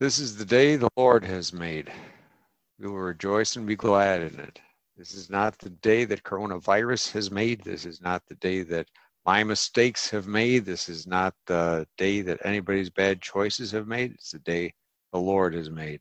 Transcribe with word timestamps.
This 0.00 0.20
is 0.20 0.36
the 0.36 0.44
day 0.44 0.76
the 0.76 0.88
Lord 0.96 1.24
has 1.24 1.52
made. 1.52 1.90
We 2.78 2.86
will 2.86 2.98
rejoice 2.98 3.56
and 3.56 3.66
be 3.66 3.74
glad 3.74 4.22
in 4.22 4.38
it. 4.38 4.60
This 4.96 5.12
is 5.12 5.28
not 5.28 5.58
the 5.58 5.70
day 5.70 6.04
that 6.04 6.22
coronavirus 6.22 7.10
has 7.14 7.32
made. 7.32 7.64
This 7.64 7.84
is 7.84 8.00
not 8.00 8.22
the 8.28 8.36
day 8.36 8.62
that 8.62 8.86
my 9.26 9.42
mistakes 9.42 10.08
have 10.10 10.28
made. 10.28 10.64
This 10.64 10.88
is 10.88 11.08
not 11.08 11.34
the 11.46 11.84
day 11.96 12.20
that 12.20 12.38
anybody's 12.44 12.90
bad 12.90 13.20
choices 13.20 13.72
have 13.72 13.88
made. 13.88 14.12
It's 14.12 14.30
the 14.30 14.38
day 14.38 14.72
the 15.12 15.18
Lord 15.18 15.52
has 15.54 15.68
made. 15.68 16.00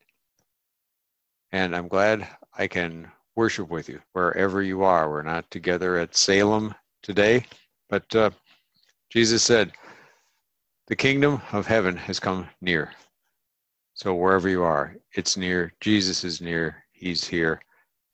And 1.51 1.75
I'm 1.75 1.87
glad 1.87 2.27
I 2.55 2.67
can 2.67 3.11
worship 3.35 3.67
with 3.67 3.89
you 3.89 3.99
wherever 4.13 4.61
you 4.61 4.83
are. 4.83 5.09
We're 5.09 5.23
not 5.23 5.49
together 5.49 5.97
at 5.97 6.15
Salem 6.15 6.75
today, 7.01 7.47
but 7.89 8.15
uh, 8.15 8.29
Jesus 9.09 9.41
said, 9.41 9.71
The 10.85 10.95
kingdom 10.95 11.41
of 11.51 11.65
heaven 11.65 11.97
has 11.97 12.19
come 12.19 12.47
near. 12.61 12.91
So 13.97 14.13
wherever 14.13 14.47
you 14.47 14.61
are, 14.61 14.95
it's 15.15 15.37
near. 15.37 15.73
Jesus 15.81 16.23
is 16.23 16.39
near. 16.39 16.85
He's 16.91 17.25
here. 17.25 17.59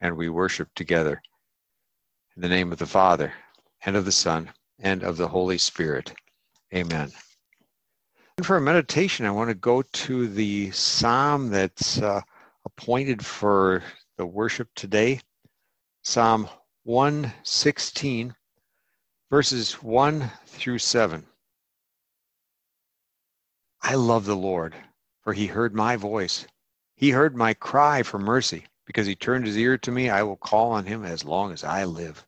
And 0.00 0.16
we 0.16 0.30
worship 0.30 0.70
together 0.74 1.20
in 2.34 2.40
the 2.40 2.48
name 2.48 2.72
of 2.72 2.78
the 2.78 2.86
Father 2.86 3.34
and 3.84 3.94
of 3.94 4.06
the 4.06 4.10
Son 4.10 4.50
and 4.78 5.02
of 5.02 5.18
the 5.18 5.28
Holy 5.28 5.58
Spirit. 5.58 6.14
Amen. 6.74 7.12
And 8.38 8.46
for 8.46 8.56
a 8.56 8.62
meditation, 8.62 9.26
I 9.26 9.30
want 9.30 9.50
to 9.50 9.54
go 9.54 9.82
to 9.82 10.26
the 10.26 10.70
psalm 10.70 11.50
that's 11.50 12.00
uh, 12.00 12.22
appointed 12.64 13.22
for 13.22 13.82
the 14.16 14.24
worship 14.24 14.70
today 14.74 15.20
Psalm 16.02 16.48
116, 16.84 18.34
verses 19.30 19.82
1 19.82 20.30
through 20.46 20.78
7. 20.78 21.26
I 23.82 23.94
love 23.96 24.24
the 24.24 24.36
Lord, 24.36 24.74
for 25.24 25.32
he 25.32 25.46
heard 25.46 25.74
my 25.74 25.96
voice. 25.96 26.46
He 26.94 27.10
heard 27.10 27.34
my 27.34 27.54
cry 27.54 28.02
for 28.02 28.18
mercy. 28.18 28.66
Because 28.86 29.06
he 29.06 29.16
turned 29.16 29.46
his 29.46 29.56
ear 29.56 29.78
to 29.78 29.90
me, 29.90 30.10
I 30.10 30.22
will 30.22 30.36
call 30.36 30.72
on 30.72 30.84
him 30.84 31.04
as 31.04 31.24
long 31.24 31.52
as 31.52 31.64
I 31.64 31.84
live. 31.84 32.26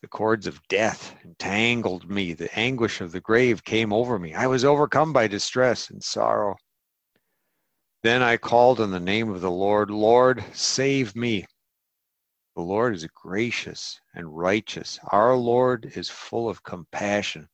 The 0.00 0.08
cords 0.08 0.46
of 0.46 0.66
death 0.68 1.14
entangled 1.24 2.08
me. 2.08 2.32
The 2.32 2.58
anguish 2.58 3.00
of 3.02 3.12
the 3.12 3.20
grave 3.20 3.62
came 3.62 3.92
over 3.92 4.18
me. 4.18 4.34
I 4.34 4.46
was 4.46 4.64
overcome 4.64 5.12
by 5.12 5.26
distress 5.26 5.90
and 5.90 6.02
sorrow. 6.02 6.56
Then 8.02 8.22
I 8.22 8.38
called 8.38 8.80
on 8.80 8.90
the 8.90 9.00
name 9.00 9.30
of 9.30 9.42
the 9.42 9.50
Lord, 9.50 9.90
Lord, 9.90 10.42
save 10.54 11.14
me. 11.14 11.44
The 12.54 12.62
Lord 12.62 12.94
is 12.94 13.06
gracious 13.06 14.00
and 14.14 14.34
righteous. 14.34 14.98
Our 15.08 15.36
Lord 15.36 15.92
is 15.96 16.08
full 16.08 16.48
of 16.48 16.62
compassion. 16.62 17.48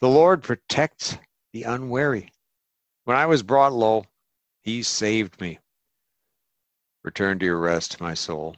The 0.00 0.08
Lord 0.08 0.42
protects 0.42 1.16
the 1.52 1.62
unwary. 1.62 2.30
When 3.04 3.16
I 3.16 3.26
was 3.26 3.42
brought 3.42 3.72
low, 3.72 4.04
he 4.62 4.84
saved 4.84 5.40
me. 5.40 5.58
Return 7.02 7.40
to 7.40 7.44
your 7.44 7.58
rest, 7.58 8.00
my 8.00 8.14
soul, 8.14 8.54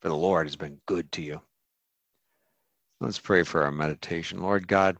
for 0.00 0.08
the 0.08 0.16
Lord 0.16 0.46
has 0.46 0.56
been 0.56 0.80
good 0.86 1.10
to 1.12 1.22
you. 1.22 1.40
Let's 3.00 3.18
pray 3.18 3.42
for 3.44 3.62
our 3.62 3.72
meditation. 3.72 4.42
Lord 4.42 4.68
God, 4.68 4.98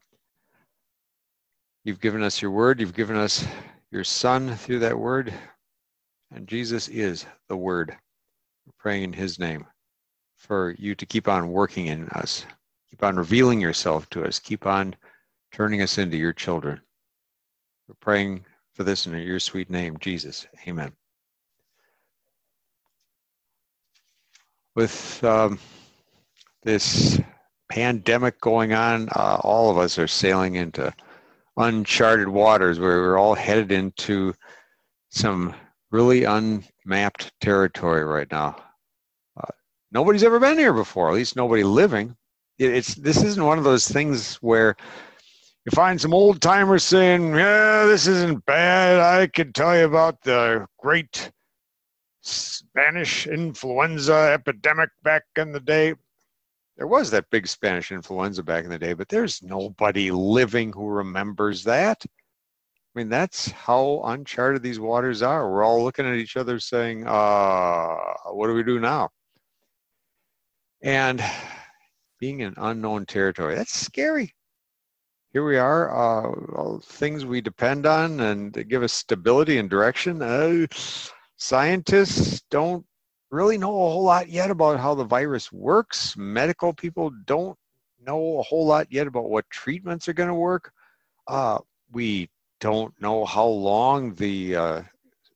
you've 1.84 2.00
given 2.00 2.22
us 2.22 2.40
your 2.40 2.50
word, 2.50 2.80
you've 2.80 2.94
given 2.94 3.16
us 3.16 3.44
your 3.90 4.04
Son 4.04 4.56
through 4.56 4.78
that 4.78 4.98
word, 4.98 5.34
and 6.30 6.48
Jesus 6.48 6.88
is 6.88 7.26
the 7.48 7.56
word. 7.56 7.90
We're 8.64 8.72
praying 8.78 9.04
in 9.04 9.12
his 9.12 9.38
name 9.38 9.66
for 10.36 10.74
you 10.78 10.94
to 10.94 11.04
keep 11.04 11.28
on 11.28 11.52
working 11.52 11.88
in 11.88 12.08
us, 12.08 12.46
keep 12.88 13.02
on 13.02 13.16
revealing 13.16 13.60
yourself 13.60 14.08
to 14.10 14.24
us, 14.24 14.38
keep 14.38 14.66
on 14.66 14.96
turning 15.52 15.82
us 15.82 15.98
into 15.98 16.16
your 16.16 16.32
children. 16.32 16.80
We're 17.86 17.96
praying 18.00 18.46
for 18.74 18.84
this 18.84 19.06
in 19.06 19.16
your 19.18 19.40
sweet 19.40 19.70
name, 19.70 19.96
Jesus. 20.00 20.46
Amen. 20.66 20.92
with 24.74 25.22
um, 25.24 25.58
this 26.62 27.20
pandemic 27.68 28.40
going 28.40 28.72
on, 28.72 29.08
uh, 29.14 29.38
all 29.40 29.70
of 29.70 29.78
us 29.78 29.98
are 29.98 30.08
sailing 30.08 30.56
into 30.56 30.92
uncharted 31.56 32.28
waters 32.28 32.78
where 32.78 33.00
we're 33.00 33.18
all 33.18 33.34
headed 33.34 33.72
into 33.72 34.34
some 35.10 35.54
really 35.90 36.24
unmapped 36.24 37.32
territory 37.40 38.04
right 38.04 38.30
now. 38.30 38.56
Uh, 39.36 39.52
nobody's 39.90 40.24
ever 40.24 40.40
been 40.40 40.58
here 40.58 40.72
before, 40.72 41.08
at 41.08 41.14
least 41.14 41.36
nobody 41.36 41.62
living. 41.62 42.16
It, 42.58 42.72
it's 42.72 42.94
this 42.94 43.22
isn't 43.22 43.44
one 43.44 43.58
of 43.58 43.64
those 43.64 43.86
things 43.86 44.36
where 44.36 44.76
you 45.64 45.70
find 45.72 46.00
some 46.00 46.14
old 46.14 46.40
timers 46.40 46.84
saying, 46.84 47.34
"Yeah, 47.34 47.86
this 47.86 48.06
isn't 48.06 48.44
bad. 48.46 49.00
I 49.00 49.26
could 49.28 49.54
tell 49.54 49.76
you 49.76 49.84
about 49.84 50.20
the 50.22 50.66
great 50.78 51.30
Spanish 52.22 53.26
influenza 53.26 54.30
epidemic 54.32 54.90
back 55.02 55.24
in 55.36 55.52
the 55.52 55.60
day. 55.60 55.94
There 56.76 56.86
was 56.86 57.10
that 57.10 57.30
big 57.30 57.46
Spanish 57.46 57.92
influenza 57.92 58.42
back 58.42 58.64
in 58.64 58.70
the 58.70 58.78
day, 58.78 58.92
but 58.94 59.08
there's 59.08 59.42
nobody 59.42 60.10
living 60.10 60.72
who 60.72 60.88
remembers 60.88 61.64
that. 61.64 62.04
I 62.04 62.98
mean, 62.98 63.08
that's 63.08 63.50
how 63.50 64.02
uncharted 64.04 64.62
these 64.62 64.80
waters 64.80 65.22
are. 65.22 65.50
We're 65.50 65.64
all 65.64 65.82
looking 65.82 66.06
at 66.06 66.16
each 66.16 66.36
other 66.36 66.58
saying, 66.58 67.06
uh, 67.06 67.96
what 68.32 68.48
do 68.48 68.54
we 68.54 68.62
do 68.62 68.80
now? 68.80 69.10
And 70.82 71.22
being 72.18 72.40
in 72.40 72.54
unknown 72.56 73.06
territory, 73.06 73.54
that's 73.54 73.74
scary. 73.74 74.34
Here 75.32 75.46
we 75.46 75.56
are, 75.56 75.90
uh, 75.90 76.78
things 76.82 77.24
we 77.24 77.40
depend 77.40 77.86
on 77.86 78.20
and 78.20 78.68
give 78.68 78.82
us 78.82 78.92
stability 78.92 79.56
and 79.56 79.70
direction. 79.70 80.20
Uh, 80.20 80.66
Scientists 81.36 82.42
don't 82.50 82.84
really 83.30 83.56
know 83.56 83.70
a 83.70 83.90
whole 83.90 84.04
lot 84.04 84.28
yet 84.28 84.50
about 84.50 84.78
how 84.78 84.94
the 84.94 85.04
virus 85.04 85.50
works. 85.50 86.14
Medical 86.18 86.74
people 86.74 87.10
don't 87.24 87.56
know 88.04 88.40
a 88.40 88.42
whole 88.42 88.66
lot 88.66 88.86
yet 88.92 89.06
about 89.06 89.30
what 89.30 89.48
treatments 89.48 90.06
are 90.06 90.12
going 90.12 90.28
to 90.28 90.34
work. 90.34 90.70
Uh, 91.26 91.58
we 91.92 92.28
don't 92.60 92.92
know 93.00 93.24
how 93.24 93.46
long 93.46 94.14
the 94.16 94.54
uh, 94.54 94.82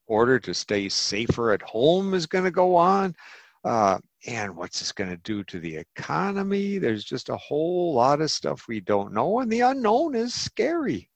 order 0.07 0.39
to 0.39 0.53
stay 0.53 0.91
safer 0.91 1.53
at 1.53 1.63
home 1.63 2.13
is 2.13 2.27
going 2.27 2.45
to 2.45 2.51
go 2.51 2.77
on. 2.77 3.17
Uh, 3.65 3.99
and 4.27 4.57
what's 4.57 4.81
this 4.81 4.93
going 4.93 5.11
to 5.11 5.17
do 5.19 5.45
to 5.45 5.61
the 5.61 5.77
economy? 5.77 6.79
There's 6.79 7.05
just 7.05 7.29
a 7.29 7.37
whole 7.37 7.95
lot 7.95 8.21
of 8.21 8.31
stuff 8.31 8.67
we 8.69 8.81
don't 8.81 9.13
know, 9.13 9.41
and 9.41 9.51
the 9.51 9.61
unknown 9.61 10.15
is 10.15 10.35
scary 10.35 11.11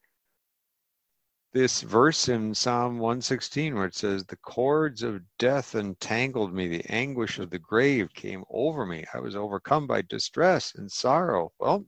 this 1.52 1.80
verse 1.82 2.28
in 2.28 2.54
Psalm 2.54 2.98
116 2.98 3.74
where 3.74 3.86
it 3.86 3.94
says, 3.94 4.24
The 4.24 4.36
cords 4.36 5.02
of 5.02 5.22
death 5.38 5.74
entangled 5.74 6.54
me, 6.54 6.68
the 6.68 6.84
anguish 6.88 7.38
of 7.38 7.50
the 7.50 7.58
grave 7.58 8.12
came 8.14 8.44
over 8.50 8.86
me. 8.86 9.04
I 9.12 9.18
was 9.18 9.34
overcome 9.34 9.86
by 9.86 10.02
distress 10.02 10.74
and 10.76 10.90
sorrow. 10.90 11.52
Well, 11.58 11.84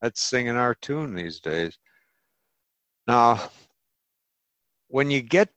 that's 0.00 0.22
singing 0.22 0.56
our 0.56 0.74
tune 0.76 1.14
these 1.14 1.40
days. 1.40 1.76
Now, 3.08 3.50
when 4.88 5.10
you 5.10 5.22
get 5.22 5.48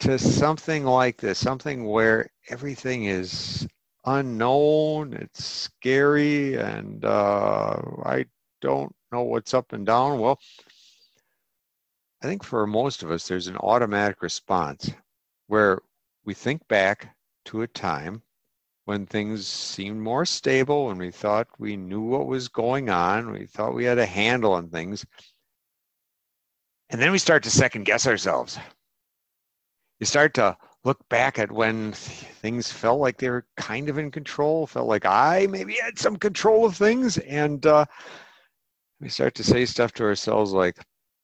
to 0.00 0.18
something 0.18 0.84
like 0.84 1.16
this, 1.16 1.38
something 1.38 1.84
where 1.84 2.28
everything 2.50 3.06
is 3.06 3.66
unknown, 4.08 5.12
it's 5.12 5.44
scary, 5.44 6.54
and 6.56 7.04
uh, 7.04 7.80
I 8.04 8.24
don't 8.60 8.94
know 9.12 9.22
what's 9.22 9.54
up 9.54 9.72
and 9.72 9.84
down, 9.86 10.18
well, 10.18 10.38
I 12.22 12.26
think 12.26 12.42
for 12.42 12.66
most 12.66 13.02
of 13.02 13.10
us, 13.10 13.28
there's 13.28 13.46
an 13.46 13.56
automatic 13.58 14.22
response 14.22 14.90
where 15.46 15.80
we 16.24 16.34
think 16.34 16.66
back 16.68 17.14
to 17.46 17.62
a 17.62 17.66
time 17.66 18.22
when 18.86 19.04
things 19.06 19.46
seemed 19.46 20.00
more 20.00 20.24
stable, 20.24 20.86
when 20.86 20.98
we 20.98 21.10
thought 21.10 21.46
we 21.58 21.76
knew 21.76 22.00
what 22.00 22.26
was 22.26 22.48
going 22.48 22.88
on, 22.88 23.30
we 23.30 23.46
thought 23.46 23.74
we 23.74 23.84
had 23.84 23.98
a 23.98 24.06
handle 24.06 24.54
on 24.54 24.70
things. 24.70 25.04
And 26.90 27.00
then 27.00 27.12
we 27.12 27.18
start 27.18 27.42
to 27.42 27.50
second 27.50 27.84
guess 27.84 28.06
ourselves. 28.06 28.58
You 30.00 30.06
start 30.06 30.32
to 30.34 30.56
look 30.84 31.06
back 31.08 31.38
at 31.38 31.50
when 31.52 31.92
things 31.92 32.70
felt 32.70 33.00
like 33.00 33.18
they 33.18 33.30
were 33.30 33.46
kind 33.56 33.88
of 33.88 33.98
in 33.98 34.10
control, 34.10 34.66
felt 34.66 34.88
like 34.88 35.04
I 35.04 35.46
maybe 35.50 35.74
had 35.74 35.98
some 35.98 36.16
control 36.16 36.64
of 36.64 36.76
things. 36.76 37.18
And 37.18 37.64
uh, 37.66 37.84
we 39.00 39.08
start 39.08 39.34
to 39.36 39.44
say 39.44 39.64
stuff 39.64 39.92
to 39.94 40.04
ourselves 40.04 40.52
like, 40.52 40.76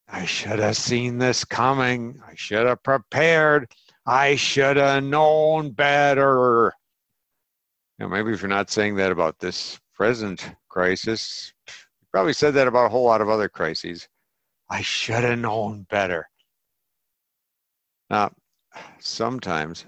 I 0.08 0.26
should 0.26 0.58
have 0.58 0.76
seen 0.76 1.18
this 1.18 1.44
coming. 1.44 2.20
I 2.26 2.34
should 2.34 2.66
have 2.66 2.82
prepared. 2.82 3.72
I 4.06 4.36
should 4.36 4.76
have 4.76 5.02
known 5.02 5.70
better. 5.70 6.72
Know, 7.98 8.08
maybe 8.08 8.32
if 8.32 8.42
you're 8.42 8.48
not 8.48 8.70
saying 8.70 8.96
that 8.96 9.12
about 9.12 9.38
this 9.38 9.78
present 9.94 10.50
crisis, 10.68 11.52
you 11.66 12.08
probably 12.12 12.32
said 12.32 12.54
that 12.54 12.68
about 12.68 12.86
a 12.86 12.88
whole 12.88 13.04
lot 13.04 13.20
of 13.20 13.28
other 13.28 13.48
crises. 13.48 14.08
I 14.68 14.82
should 14.82 15.24
have 15.24 15.38
known 15.38 15.86
better. 15.88 16.28
Now, 18.10 18.32
sometimes 19.00 19.86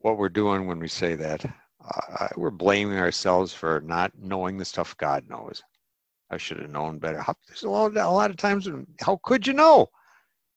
what 0.00 0.18
we're 0.18 0.28
doing 0.28 0.66
when 0.66 0.78
we 0.78 0.88
say 0.88 1.14
that, 1.14 1.44
uh, 1.44 2.28
we're 2.36 2.50
blaming 2.50 2.98
ourselves 2.98 3.52
for 3.52 3.80
not 3.84 4.12
knowing 4.18 4.56
the 4.56 4.64
stuff 4.64 4.96
God 4.96 5.28
knows. 5.28 5.62
I 6.30 6.36
should 6.36 6.58
have 6.58 6.70
known 6.70 6.98
better. 6.98 7.20
How, 7.20 7.34
there's 7.48 7.64
a 7.64 7.70
lot, 7.70 7.96
a 7.96 8.08
lot 8.08 8.30
of 8.30 8.36
times, 8.36 8.68
how 9.00 9.20
could 9.24 9.46
you 9.46 9.52
know? 9.52 9.88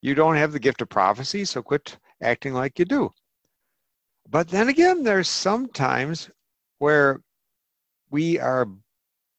You 0.02 0.16
don't 0.16 0.36
have 0.36 0.52
the 0.52 0.60
gift 0.60 0.82
of 0.82 0.90
prophecy, 0.90 1.46
so 1.46 1.62
quit 1.62 1.98
acting 2.22 2.54
like 2.54 2.78
you 2.78 2.86
do. 2.86 3.10
But 4.30 4.48
then 4.50 4.70
again, 4.70 5.04
there's 5.04 5.30
some 5.30 5.68
times 5.68 6.30
where 6.80 7.22
we 8.10 8.40
are 8.40 8.68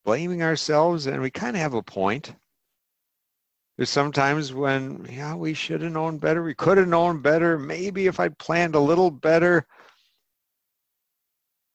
blaming 0.05 0.43
ourselves 0.43 1.06
and 1.06 1.20
we 1.20 1.31
kind 1.31 1.56
of 1.56 1.62
have 1.62 1.75
a 1.75 1.82
point. 1.82 2.35
There's 3.76 3.91
sometimes 3.91 4.53
when, 4.53 5.06
yeah, 5.11 5.35
we 5.35 5.53
should 5.53 5.82
have 5.82 5.93
known 5.93 6.19
better. 6.19 6.43
We 6.43 6.55
could 6.55 6.79
have 6.79 6.87
known 6.87 7.21
better. 7.23 7.59
Maybe 7.59 8.06
if 8.06 8.21
I'd 8.21 8.38
planned 8.38 8.76
a 8.76 8.81
little 8.81 9.11
better. 9.11 9.67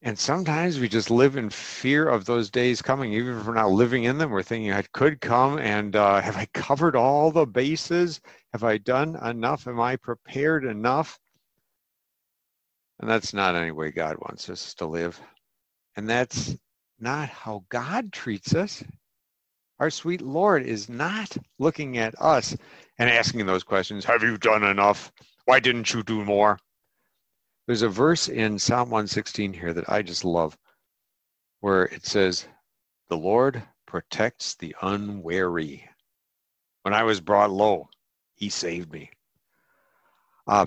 And 0.02 0.18
sometimes 0.18 0.80
we 0.80 0.88
just 0.88 1.12
live 1.12 1.36
in 1.36 1.50
fear 1.50 2.08
of 2.08 2.24
those 2.24 2.50
days 2.50 2.82
coming. 2.82 3.12
Even 3.12 3.38
if 3.38 3.46
we're 3.46 3.54
not 3.54 3.72
living 3.72 4.06
in 4.06 4.18
them, 4.18 4.32
we're 4.32 4.44
thinking 4.44 4.72
it 4.72 4.92
could 4.94 5.20
come. 5.20 5.60
And 5.60 5.94
uh, 5.98 6.22
have 6.22 6.38
I 6.38 6.46
covered 6.54 6.96
all 6.96 7.32
the 7.32 7.46
bases? 7.46 8.22
Have 8.54 8.64
I 8.64 8.78
done 8.78 9.18
enough? 9.18 9.68
Am 9.68 9.82
I 9.82 9.98
prepared 9.98 10.64
enough? 10.64 11.20
And 13.02 13.10
that's 13.10 13.34
not 13.34 13.56
any 13.56 13.72
way 13.72 13.92
God 13.92 14.16
wants 14.20 14.50
us 14.50 14.74
to 14.76 14.86
live. 14.86 15.20
And 15.98 16.10
that's 16.10 16.56
not 16.98 17.28
how 17.28 17.66
God 17.68 18.14
treats 18.14 18.56
us. 18.56 18.82
Our 19.80 19.90
sweet 19.90 20.22
Lord 20.22 20.64
is 20.64 20.90
not 20.90 21.38
looking 21.58 21.98
at 21.98 22.14
us 22.22 22.56
and 22.98 23.10
asking 23.10 23.46
those 23.46 23.64
questions 23.64 24.04
Have 24.06 24.24
you 24.24 24.38
done 24.38 24.64
enough? 24.64 25.12
Why 25.46 25.60
didn't 25.60 25.94
you 25.94 26.04
do 26.04 26.26
more? 26.26 26.60
There's 27.66 27.82
a 27.82 27.90
verse 27.90 28.28
in 28.28 28.60
Psalm 28.60 28.90
116 28.90 29.54
here 29.54 29.74
that 29.74 29.90
I 29.90 30.02
just 30.02 30.26
love 30.26 30.58
where 31.62 31.86
it 31.86 32.06
says, 32.06 32.48
The 33.10 33.18
Lord 33.18 33.64
protects 33.86 34.56
the 34.56 34.76
unwary. 34.82 35.88
When 36.82 36.94
I 36.94 37.04
was 37.04 37.22
brought 37.22 37.52
low, 37.52 37.90
he 38.36 38.50
saved 38.50 38.92
me. 38.92 39.12
Uh, 40.48 40.66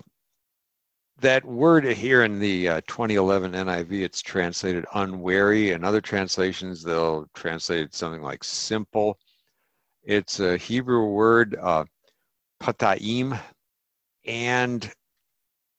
that 1.21 1.45
word 1.45 1.85
here 1.85 2.25
in 2.25 2.39
the 2.39 2.69
uh, 2.69 2.81
2011 2.87 3.53
NIV, 3.53 4.03
it's 4.03 4.23
translated 4.23 4.85
unwary. 4.95 5.71
In 5.71 5.85
other 5.85 6.01
translations, 6.01 6.83
they'll 6.83 7.27
translate 7.35 7.83
it 7.83 7.95
something 7.95 8.23
like 8.23 8.43
simple. 8.43 9.19
It's 10.03 10.41
a 10.41 10.57
Hebrew 10.57 11.07
word, 11.07 11.57
uh, 11.61 11.85
pataim, 12.61 13.39
and 14.27 14.91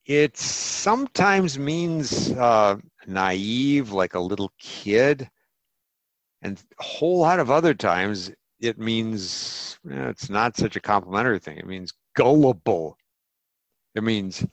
it 0.06 0.38
sometimes 0.38 1.59
means 1.59 2.31
uh, 2.31 2.77
naive, 3.07 3.91
like 3.91 4.13
a 4.13 4.19
little 4.19 4.51
kid. 4.59 5.30
And 6.41 6.62
a 6.80 6.83
whole 6.83 7.19
lot 7.19 7.39
of 7.39 7.51
other 7.51 7.74
times 7.74 8.31
it 8.59 8.80
means 8.80 9.77
you 9.83 9.95
know, 9.95 10.07
it's 10.09 10.30
not 10.30 10.56
such 10.56 10.75
a 10.75 10.81
complimentary 10.81 11.39
thing. 11.39 11.57
It 11.57 11.68
means 11.68 11.94
gullible. 12.15 12.97
It 13.95 14.03
means 14.03 14.45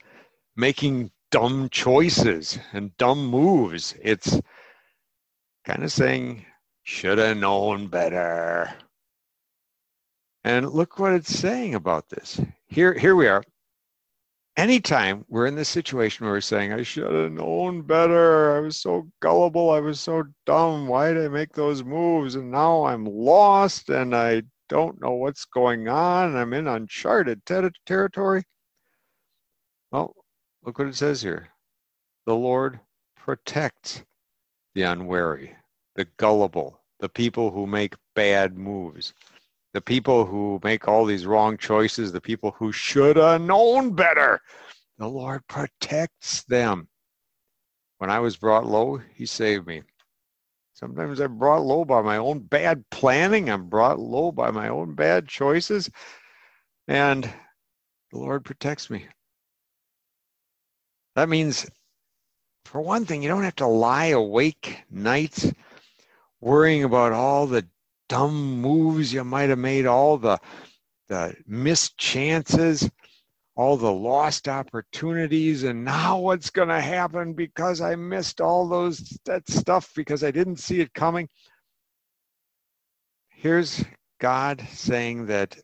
making 0.61 1.11
dumb 1.31 1.69
choices 1.71 2.59
and 2.73 2.97
dumb 2.99 3.27
moves. 3.27 3.95
It's 4.03 4.41
kind 5.65 5.83
of 5.83 5.91
saying, 5.91 6.45
should 6.83 7.19
have 7.19 7.39
known 7.39 7.89
better. 7.89 8.73
And 10.45 10.71
look 10.71 10.99
what 10.99 11.13
it's 11.13 11.37
saying 11.37 11.75
about 11.75 12.09
this. 12.09 12.41
Here, 12.69 12.95
here 12.95 13.17
we 13.17 13.27
are 13.27 13.43
anytime 14.61 15.25
we're 15.29 15.47
in 15.47 15.55
this 15.55 15.69
situation 15.69 16.27
where 16.27 16.35
we're 16.35 16.41
saying, 16.41 16.73
I 16.73 16.83
should 16.83 17.13
have 17.13 17.33
known 17.33 17.83
better. 17.83 18.57
I 18.57 18.61
was 18.61 18.77
so 18.77 19.09
gullible. 19.21 19.71
I 19.71 19.81
was 19.81 20.01
so 20.01 20.25
dumb. 20.45 20.87
Why 20.87 21.13
did 21.13 21.25
I 21.25 21.29
make 21.29 21.53
those 21.55 21.83
moves? 21.83 22.35
And 22.35 22.51
now 22.51 22.85
I'm 22.85 23.05
lost 23.07 23.89
and 23.89 24.15
I 24.15 24.43
don't 24.69 25.01
know 25.01 25.13
what's 25.13 25.47
going 25.47 25.89
on. 25.89 26.37
I'm 26.37 26.53
in 26.53 26.69
uncharted 26.69 27.45
ter- 27.47 27.71
territory. 27.87 28.45
Well, 29.91 30.15
look 30.65 30.79
what 30.79 30.89
it 30.89 30.95
says 30.97 31.23
here 31.23 31.49
the 32.27 32.35
Lord 32.35 32.81
protects 33.17 34.03
the 34.75 34.83
unwary, 34.83 35.57
the 35.97 36.07
gullible, 36.17 36.81
the 37.01 37.09
people 37.09 37.51
who 37.51 37.67
make 37.67 37.95
bad 38.15 38.57
moves 38.59 39.13
the 39.73 39.81
people 39.81 40.27
who 40.27 40.61
make 40.65 40.89
all 40.89 41.05
these 41.05 41.27
wrong 41.27 41.57
choices, 41.57 42.11
the 42.13 42.21
people 42.21 42.53
who 42.59 42.73
should 42.73 43.17
have 43.17 43.41
known 43.41 43.95
better, 43.95 44.41
the 44.99 45.07
Lord 45.07 45.47
protects 45.47 46.43
them. 46.45 46.89
When 47.99 48.11
I 48.11 48.19
was 48.19 48.37
brought 48.37 48.67
low, 48.67 49.01
He 49.15 49.27
saved 49.27 49.67
me. 49.67 49.83
Sometimes 50.75 51.21
I'm 51.21 51.39
brought 51.39 51.63
low 51.63 51.85
by 51.85 52.01
my 52.03 52.17
own 52.17 52.41
bad 52.41 52.85
planning. 52.91 53.51
I'm 53.51 53.69
brought 53.69 54.01
low 54.01 54.33
by 54.33 54.51
my 54.51 54.69
own 54.69 54.95
bad 54.95 55.29
choices. 55.29 55.91
And 56.89 57.25
the 58.11 58.19
Lord 58.19 58.45
protects 58.45 58.91
me. 58.91 59.07
That 61.17 61.29
means, 61.29 61.69
for 62.65 62.81
one 62.81 63.05
thing, 63.05 63.23
you 63.23 63.29
don't 63.29 63.45
have 63.45 63.57
to 63.57 63.67
lie 63.67 64.07
awake 64.07 64.85
nights 64.91 65.53
worrying 66.41 66.85
about 66.85 67.13
all 67.13 67.47
the 67.47 67.67
dumb 68.09 68.61
moves 68.61 69.13
you 69.13 69.25
might 69.25 69.51
have 69.51 69.59
made, 69.59 69.87
all 69.87 70.19
the 70.19 70.39
the 71.09 71.35
missed 71.47 71.99
chances, 71.99 72.89
all 73.57 73.77
the 73.77 73.93
lost 73.93 74.49
opportunities, 74.49 75.65
and 75.65 75.85
now 75.85 76.19
what's 76.19 76.51
going 76.51 76.69
to 76.69 76.81
happen 76.81 77.33
because 77.35 77.81
I 77.81 77.97
missed 77.97 78.41
all 78.41 78.69
those 78.69 79.19
that 79.25 79.49
stuff 79.51 79.93
because 79.95 80.23
I 80.23 80.31
didn't 80.31 80.59
see 80.59 80.81
it 80.81 80.95
coming. 80.95 81.29
Here's 83.29 83.85
God 84.21 84.65
saying 84.71 85.27
that 85.27 85.59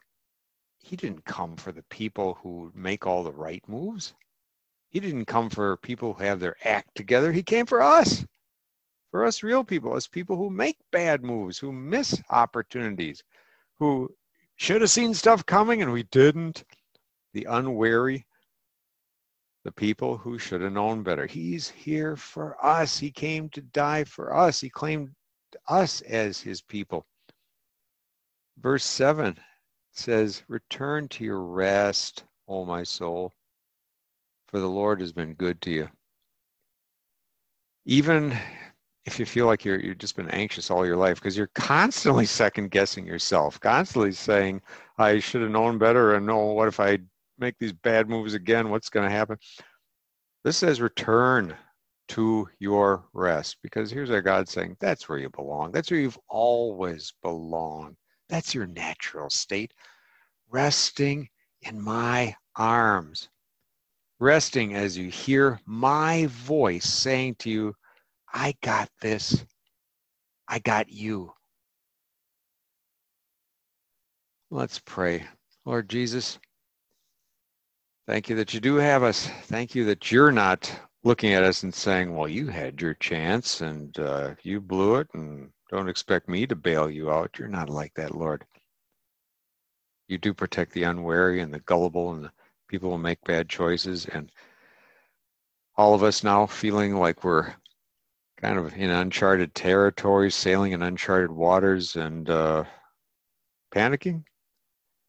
He 0.78 0.96
didn't 0.96 1.24
come 1.24 1.56
for 1.56 1.72
the 1.72 1.84
people 1.84 2.38
who 2.42 2.72
make 2.74 3.06
all 3.06 3.22
the 3.22 3.32
right 3.32 3.62
moves. 3.68 4.12
He 4.90 5.00
didn't 5.00 5.26
come 5.26 5.50
for 5.50 5.76
people 5.76 6.14
who 6.14 6.24
have 6.24 6.40
their 6.40 6.56
act 6.64 6.94
together. 6.94 7.32
He 7.32 7.42
came 7.42 7.66
for 7.66 7.82
us 7.82 8.24
for 9.16 9.24
us 9.24 9.42
real 9.42 9.64
people, 9.64 9.96
as 9.96 10.06
people 10.06 10.36
who 10.36 10.50
make 10.50 10.76
bad 10.92 11.22
moves, 11.24 11.56
who 11.58 11.72
miss 11.72 12.20
opportunities, 12.28 13.22
who 13.78 14.14
should 14.56 14.82
have 14.82 14.90
seen 14.90 15.14
stuff 15.14 15.46
coming 15.46 15.80
and 15.80 15.90
we 15.90 16.02
didn't, 16.04 16.64
the 17.32 17.46
unwary, 17.48 18.26
the 19.64 19.72
people 19.72 20.18
who 20.18 20.38
should 20.38 20.60
have 20.60 20.74
known 20.74 21.02
better. 21.02 21.24
He's 21.24 21.70
here 21.70 22.14
for 22.14 22.62
us. 22.62 22.98
He 22.98 23.10
came 23.10 23.48
to 23.50 23.62
die 23.62 24.04
for 24.04 24.36
us. 24.36 24.60
He 24.60 24.68
claimed 24.68 25.14
us 25.66 26.02
as 26.02 26.38
his 26.38 26.60
people. 26.60 27.06
Verse 28.58 28.84
7 28.84 29.34
says, 29.92 30.42
Return 30.46 31.08
to 31.08 31.24
your 31.24 31.40
rest, 31.40 32.24
O 32.48 32.66
my 32.66 32.82
soul, 32.82 33.32
for 34.46 34.60
the 34.60 34.68
Lord 34.68 35.00
has 35.00 35.12
been 35.12 35.34
good 35.34 35.60
to 35.62 35.70
you. 35.70 35.88
Even 37.84 38.36
if 39.04 39.20
you 39.20 39.26
feel 39.26 39.46
like 39.46 39.64
you're 39.64 39.80
you've 39.80 39.98
just 39.98 40.16
been 40.16 40.30
anxious 40.30 40.70
all 40.70 40.84
your 40.84 40.96
life 40.96 41.20
because 41.20 41.36
you're 41.36 41.50
constantly 41.54 42.26
second 42.26 42.70
guessing 42.70 43.06
yourself, 43.06 43.60
constantly 43.60 44.12
saying, 44.12 44.60
I 44.98 45.20
should 45.20 45.42
have 45.42 45.50
known 45.50 45.78
better 45.78 46.14
and 46.14 46.26
no, 46.26 46.38
what 46.46 46.68
if 46.68 46.80
I 46.80 46.98
make 47.38 47.56
these 47.58 47.72
bad 47.72 48.08
moves 48.08 48.34
again? 48.34 48.70
What's 48.70 48.90
going 48.90 49.08
to 49.08 49.14
happen? 49.14 49.38
This 50.42 50.56
says 50.56 50.80
return 50.80 51.56
to 52.08 52.48
your 52.58 53.04
rest 53.12 53.58
because 53.62 53.90
here's 53.90 54.10
our 54.10 54.22
God 54.22 54.48
saying, 54.48 54.76
that's 54.80 55.08
where 55.08 55.18
you 55.18 55.28
belong. 55.30 55.72
That's 55.72 55.90
where 55.90 56.00
you've 56.00 56.18
always 56.28 57.12
belonged. 57.22 57.96
That's 58.28 58.54
your 58.54 58.66
natural 58.66 59.30
state. 59.30 59.72
Resting 60.48 61.28
in 61.62 61.80
my 61.80 62.34
arms. 62.56 63.28
Resting 64.20 64.74
as 64.74 64.96
you 64.98 65.10
hear 65.10 65.60
my 65.66 66.26
voice 66.26 66.86
saying 66.86 67.36
to 67.40 67.50
you, 67.50 67.74
I 68.32 68.54
got 68.62 68.88
this. 69.00 69.44
I 70.48 70.58
got 70.60 70.90
you. 70.90 71.32
Let's 74.50 74.78
pray. 74.80 75.24
Lord 75.66 75.88
Jesus, 75.90 76.38
thank 78.08 78.28
you 78.30 78.36
that 78.36 78.54
you 78.54 78.60
do 78.60 78.76
have 78.76 79.02
us. 79.02 79.28
Thank 79.44 79.74
you 79.74 79.84
that 79.86 80.12
you're 80.12 80.32
not 80.32 80.80
looking 81.04 81.34
at 81.34 81.44
us 81.44 81.62
and 81.64 81.74
saying, 81.74 82.14
well, 82.14 82.28
you 82.28 82.48
had 82.48 82.80
your 82.80 82.94
chance 82.94 83.60
and 83.60 83.98
uh, 83.98 84.34
you 84.42 84.60
blew 84.60 84.96
it 84.96 85.08
and 85.14 85.50
don't 85.70 85.88
expect 85.88 86.28
me 86.28 86.46
to 86.46 86.56
bail 86.56 86.90
you 86.90 87.10
out. 87.10 87.38
You're 87.38 87.48
not 87.48 87.70
like 87.70 87.94
that, 87.96 88.14
Lord. 88.14 88.44
you 90.08 90.18
do 90.18 90.34
protect 90.34 90.72
the 90.72 90.84
unwary 90.84 91.40
and 91.40 91.52
the 91.52 91.60
gullible 91.60 92.12
and 92.12 92.24
the 92.24 92.32
people 92.68 92.90
will 92.90 92.98
make 92.98 93.22
bad 93.24 93.48
choices. 93.48 94.06
And 94.06 94.30
all 95.76 95.94
of 95.94 96.02
us 96.02 96.24
now 96.24 96.46
feeling 96.46 96.96
like 96.96 97.24
we're 97.24 97.54
kind 98.36 98.58
of 98.58 98.74
in 98.74 98.90
uncharted 98.90 99.54
territories, 99.54 100.34
sailing 100.34 100.72
in 100.72 100.82
uncharted 100.82 101.30
waters 101.30 101.96
and 101.96 102.28
uh, 102.28 102.64
panicking. 103.74 104.24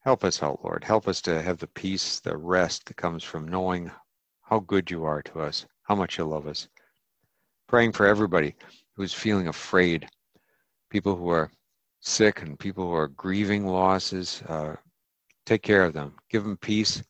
Help 0.02 0.24
us 0.24 0.42
out, 0.42 0.64
Lord. 0.64 0.84
Help 0.84 1.08
us 1.08 1.22
to 1.24 1.42
have 1.42 1.58
the 1.58 1.68
peace, 1.68 2.20
the 2.20 2.38
rest 2.38 2.86
that 2.86 2.96
comes 2.96 3.24
from 3.24 3.48
knowing 3.48 3.92
how 4.42 4.60
good 4.60 4.90
you 4.90 5.04
are 5.04 5.22
to 5.24 5.42
us, 5.42 5.66
how 5.84 5.96
much 5.96 6.18
you 6.18 6.24
love 6.24 6.48
us. 6.48 6.70
Praying 7.68 7.92
for 7.92 8.06
everybody 8.06 8.56
who's 8.96 9.14
feeling 9.14 9.50
afraid, 9.50 10.08
people 10.90 11.16
who 11.16 11.30
are 11.30 11.52
sick 12.00 12.42
and 12.42 12.58
people 12.58 12.88
who 12.88 12.94
are 12.94 13.10
grieving 13.10 13.66
losses. 13.68 14.42
Uh, 14.48 14.76
take 15.46 15.62
care 15.62 15.84
of 15.84 15.94
them, 15.94 16.16
give 16.30 16.44
them 16.44 16.58
peace. 16.58 17.04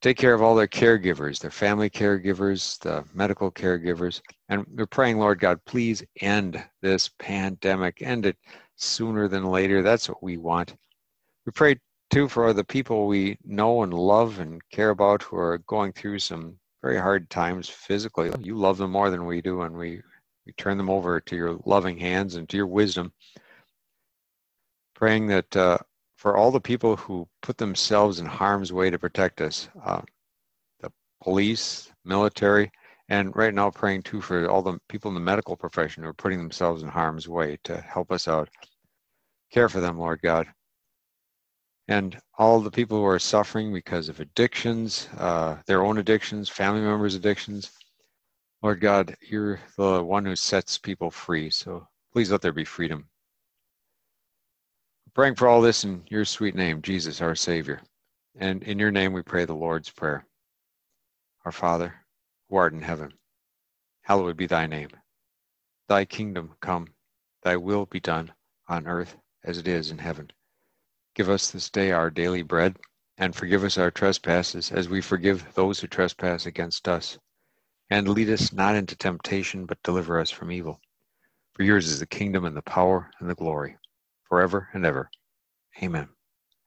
Take 0.00 0.16
care 0.16 0.32
of 0.32 0.42
all 0.42 0.54
their 0.54 0.68
caregivers, 0.68 1.40
their 1.40 1.50
family 1.50 1.90
caregivers, 1.90 2.78
the 2.78 3.04
medical 3.14 3.50
caregivers. 3.50 4.20
And 4.48 4.64
we're 4.74 4.86
praying, 4.86 5.18
Lord 5.18 5.40
God, 5.40 5.64
please 5.64 6.04
end 6.20 6.62
this 6.80 7.10
pandemic, 7.18 8.00
end 8.00 8.24
it 8.24 8.36
sooner 8.76 9.26
than 9.26 9.44
later. 9.44 9.82
That's 9.82 10.08
what 10.08 10.22
we 10.22 10.36
want. 10.36 10.76
We 11.46 11.52
pray 11.52 11.80
too 12.10 12.28
for 12.28 12.52
the 12.52 12.62
people 12.64 13.06
we 13.06 13.38
know 13.44 13.82
and 13.82 13.92
love 13.92 14.38
and 14.38 14.62
care 14.70 14.90
about 14.90 15.22
who 15.22 15.36
are 15.36 15.58
going 15.66 15.92
through 15.92 16.20
some 16.20 16.58
very 16.80 16.98
hard 16.98 17.28
times 17.28 17.68
physically. 17.68 18.30
You 18.40 18.56
love 18.56 18.78
them 18.78 18.92
more 18.92 19.10
than 19.10 19.26
we 19.26 19.40
do, 19.40 19.62
and 19.62 19.76
we, 19.76 20.00
we 20.46 20.52
turn 20.52 20.78
them 20.78 20.88
over 20.90 21.20
to 21.20 21.36
your 21.36 21.58
loving 21.64 21.98
hands 21.98 22.36
and 22.36 22.48
to 22.48 22.56
your 22.56 22.66
wisdom. 22.66 23.12
Praying 24.94 25.26
that 25.28 25.56
uh, 25.56 25.78
for 26.18 26.36
all 26.36 26.50
the 26.50 26.60
people 26.60 26.96
who 26.96 27.28
put 27.42 27.56
themselves 27.58 28.18
in 28.18 28.26
harm's 28.26 28.72
way 28.72 28.90
to 28.90 28.98
protect 28.98 29.40
us, 29.40 29.68
uh, 29.84 30.02
the 30.80 30.90
police, 31.22 31.92
military, 32.04 32.72
and 33.08 33.34
right 33.36 33.54
now 33.54 33.70
praying 33.70 34.02
too 34.02 34.20
for 34.20 34.50
all 34.50 34.60
the 34.60 34.80
people 34.88 35.10
in 35.10 35.14
the 35.14 35.20
medical 35.20 35.56
profession 35.56 36.02
who 36.02 36.08
are 36.08 36.14
putting 36.14 36.38
themselves 36.38 36.82
in 36.82 36.88
harm's 36.88 37.28
way 37.28 37.56
to 37.62 37.80
help 37.80 38.10
us 38.10 38.26
out. 38.26 38.48
Care 39.52 39.68
for 39.68 39.80
them, 39.80 39.96
Lord 39.96 40.20
God. 40.20 40.48
And 41.86 42.20
all 42.36 42.60
the 42.60 42.70
people 42.70 42.98
who 42.98 43.06
are 43.06 43.20
suffering 43.20 43.72
because 43.72 44.08
of 44.08 44.18
addictions, 44.18 45.08
uh, 45.18 45.58
their 45.66 45.84
own 45.84 45.98
addictions, 45.98 46.48
family 46.48 46.80
members' 46.80 47.14
addictions. 47.14 47.70
Lord 48.60 48.80
God, 48.80 49.16
you're 49.20 49.60
the 49.76 50.02
one 50.02 50.24
who 50.24 50.34
sets 50.34 50.78
people 50.78 51.12
free. 51.12 51.48
So 51.48 51.86
please 52.12 52.32
let 52.32 52.42
there 52.42 52.52
be 52.52 52.64
freedom 52.64 53.08
Praying 55.14 55.36
for 55.36 55.48
all 55.48 55.60
this 55.62 55.84
in 55.84 56.04
your 56.08 56.24
sweet 56.24 56.54
name, 56.54 56.82
Jesus, 56.82 57.20
our 57.20 57.34
Savior. 57.34 57.80
And 58.36 58.62
in 58.62 58.78
your 58.78 58.90
name 58.90 59.12
we 59.12 59.22
pray 59.22 59.44
the 59.44 59.54
Lord's 59.54 59.90
Prayer. 59.90 60.26
Our 61.44 61.52
Father, 61.52 61.94
who 62.48 62.56
art 62.56 62.72
in 62.72 62.82
heaven, 62.82 63.14
hallowed 64.02 64.36
be 64.36 64.46
thy 64.46 64.66
name. 64.66 64.90
Thy 65.88 66.04
kingdom 66.04 66.56
come, 66.60 66.88
thy 67.42 67.56
will 67.56 67.86
be 67.86 68.00
done 68.00 68.32
on 68.68 68.86
earth 68.86 69.16
as 69.44 69.56
it 69.56 69.66
is 69.66 69.90
in 69.90 69.98
heaven. 69.98 70.30
Give 71.14 71.30
us 71.30 71.50
this 71.50 71.70
day 71.70 71.90
our 71.90 72.10
daily 72.10 72.42
bread, 72.42 72.76
and 73.16 73.34
forgive 73.34 73.64
us 73.64 73.78
our 73.78 73.90
trespasses 73.90 74.70
as 74.70 74.88
we 74.88 75.00
forgive 75.00 75.54
those 75.54 75.80
who 75.80 75.86
trespass 75.86 76.44
against 76.44 76.86
us. 76.86 77.18
And 77.88 78.08
lead 78.08 78.28
us 78.28 78.52
not 78.52 78.74
into 78.74 78.94
temptation, 78.94 79.64
but 79.64 79.82
deliver 79.82 80.20
us 80.20 80.30
from 80.30 80.52
evil. 80.52 80.80
For 81.54 81.62
yours 81.62 81.88
is 81.88 81.98
the 81.98 82.06
kingdom 82.06 82.44
and 82.44 82.56
the 82.56 82.62
power 82.62 83.10
and 83.20 83.30
the 83.30 83.34
glory 83.34 83.76
forever 84.28 84.68
and 84.72 84.84
ever. 84.84 85.10
Amen. 85.82 86.08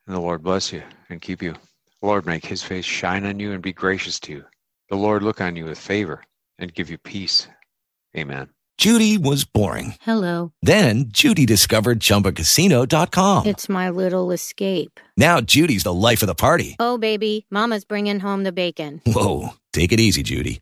And 0.07 0.15
the 0.15 0.19
Lord 0.19 0.43
bless 0.43 0.71
you 0.71 0.83
and 1.09 1.21
keep 1.21 1.41
you. 1.41 1.53
The 1.53 2.07
Lord 2.07 2.25
make 2.25 2.45
his 2.45 2.63
face 2.63 2.85
shine 2.85 3.25
on 3.25 3.39
you 3.39 3.51
and 3.51 3.61
be 3.61 3.73
gracious 3.73 4.19
to 4.21 4.33
you. 4.33 4.45
The 4.89 4.97
Lord 4.97 5.23
look 5.23 5.39
on 5.39 5.55
you 5.55 5.65
with 5.65 5.79
favor 5.79 6.23
and 6.59 6.73
give 6.73 6.89
you 6.89 6.97
peace. 6.97 7.47
Amen. 8.17 8.49
Judy 8.77 9.17
was 9.17 9.45
boring. 9.45 9.93
Hello. 10.01 10.53
Then 10.63 11.05
Judy 11.09 11.45
discovered 11.45 11.99
chumbacasino.com. 11.99 13.45
It's 13.45 13.69
my 13.69 13.91
little 13.91 14.31
escape. 14.31 14.99
Now 15.15 15.39
Judy's 15.39 15.83
the 15.83 15.93
life 15.93 16.23
of 16.23 16.27
the 16.27 16.35
party. 16.35 16.75
Oh, 16.79 16.97
baby, 16.97 17.45
Mama's 17.51 17.85
bringing 17.85 18.19
home 18.19 18.43
the 18.43 18.51
bacon. 18.51 19.01
Whoa. 19.05 19.49
Take 19.71 19.91
it 19.91 19.99
easy, 19.99 20.23
Judy. 20.23 20.61